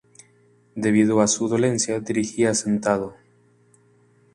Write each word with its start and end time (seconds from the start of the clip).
Debido 0.73 1.21
a 1.21 1.27
su 1.27 1.47
dolencia, 1.47 1.99
dirigía 1.99 2.55
sentado. 2.55 3.13